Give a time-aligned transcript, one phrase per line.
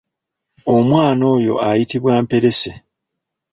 [0.75, 2.71] Omwana oyo ayitibwa Mperese.